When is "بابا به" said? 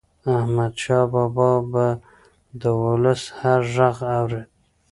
1.13-1.85